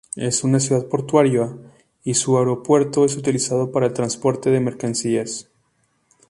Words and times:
Es 0.15 0.43
una 0.43 0.59
ciudad 0.59 0.87
portuaria 0.87 1.55
y 2.03 2.15
su 2.15 2.35
aeropuerto 2.35 3.05
es 3.05 3.15
utilizado 3.17 3.71
para 3.71 3.85
el 3.85 3.93
transporte 3.93 4.49
de 4.49 4.59
mercancías. 4.59 5.47